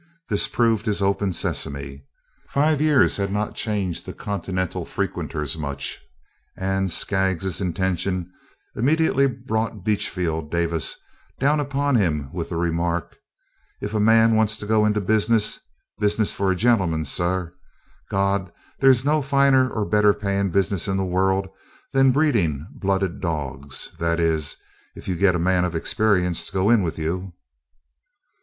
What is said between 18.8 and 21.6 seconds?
's no finer or better paying business in the world